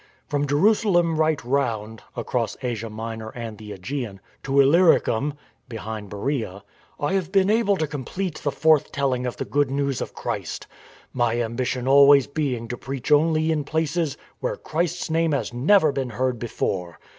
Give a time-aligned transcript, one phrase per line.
[0.25, 5.35] From Jerusalem right round (across Asia Minor and the ^gean) to Illyricum
[5.69, 6.63] (behind ,Beroea)
[6.99, 10.65] I have been able to complete the forth telling of the Good News of Christ—
[11.13, 15.11] my ambition always 210 STORM AND STRESS being to preach only in places where Christ's
[15.11, 16.97] name has never been heard before.